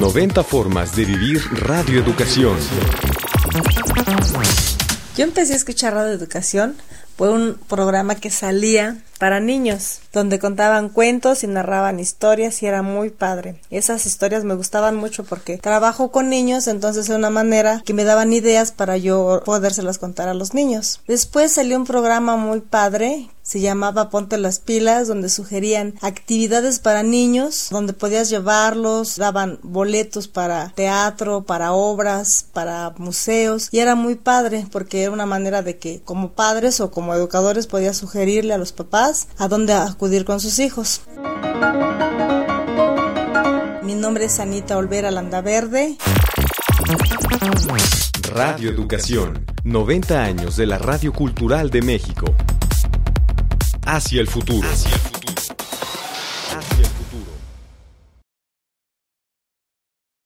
90 0.00 0.42
formas 0.42 0.96
de 0.96 1.04
vivir 1.04 1.40
radioeducación. 1.52 2.56
Yo 5.16 5.24
empecé 5.24 5.52
a 5.52 5.56
escuchar 5.56 5.94
Radio 5.94 6.12
Educación 6.12 6.76
por 7.16 7.30
un 7.30 7.54
programa 7.68 8.14
que 8.14 8.30
salía 8.30 8.96
para 9.18 9.40
niños, 9.40 10.00
donde 10.12 10.38
contaban 10.38 10.88
cuentos 10.88 11.44
y 11.44 11.46
narraban 11.46 12.00
historias 12.00 12.62
y 12.62 12.66
era 12.66 12.82
muy 12.82 13.10
padre. 13.10 13.60
Esas 13.70 14.06
historias 14.06 14.44
me 14.44 14.54
gustaban 14.54 14.96
mucho 14.96 15.24
porque 15.24 15.58
trabajo 15.58 16.10
con 16.10 16.28
niños, 16.28 16.66
entonces 16.66 17.08
era 17.08 17.18
una 17.18 17.30
manera 17.30 17.82
que 17.84 17.94
me 17.94 18.04
daban 18.04 18.32
ideas 18.32 18.72
para 18.72 18.96
yo 18.96 19.42
podérselas 19.44 19.98
contar 19.98 20.28
a 20.28 20.34
los 20.34 20.54
niños. 20.54 21.00
Después 21.06 21.52
salió 21.52 21.76
un 21.76 21.86
programa 21.86 22.36
muy 22.36 22.60
padre 22.60 23.28
se 23.48 23.60
llamaba 23.60 24.10
Ponte 24.10 24.36
las 24.36 24.60
pilas, 24.60 25.08
donde 25.08 25.30
sugerían 25.30 25.94
actividades 26.02 26.80
para 26.80 27.02
niños, 27.02 27.68
donde 27.70 27.94
podías 27.94 28.28
llevarlos, 28.28 29.16
daban 29.16 29.58
boletos 29.62 30.28
para 30.28 30.68
teatro, 30.74 31.44
para 31.44 31.72
obras, 31.72 32.44
para 32.52 32.92
museos, 32.98 33.70
y 33.72 33.78
era 33.78 33.94
muy 33.94 34.16
padre 34.16 34.66
porque 34.70 35.00
era 35.00 35.12
una 35.12 35.24
manera 35.24 35.62
de 35.62 35.78
que 35.78 36.02
como 36.04 36.32
padres 36.32 36.78
o 36.80 36.90
como 36.90 37.14
educadores 37.14 37.66
podías 37.66 37.96
sugerirle 37.96 38.52
a 38.52 38.58
los 38.58 38.72
papás 38.72 39.28
a 39.38 39.48
dónde 39.48 39.72
acudir 39.72 40.26
con 40.26 40.40
sus 40.40 40.58
hijos. 40.58 41.00
Mi 43.82 43.94
nombre 43.94 44.26
es 44.26 44.38
Anita 44.40 44.76
Olvera 44.76 45.10
Landaverde. 45.10 45.96
Radio 48.30 48.68
Educación, 48.68 49.46
90 49.64 50.22
años 50.22 50.56
de 50.56 50.66
la 50.66 50.76
Radio 50.76 51.14
Cultural 51.14 51.70
de 51.70 51.80
México 51.80 52.26
hacia 53.88 54.20
el 54.20 54.26
futuro. 54.28 54.68